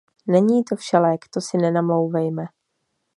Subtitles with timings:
[0.27, 2.45] Není to všelék, to si nenamlouvejme.